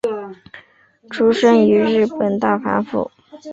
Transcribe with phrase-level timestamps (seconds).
[1.11, 3.11] 出身于日本大阪府。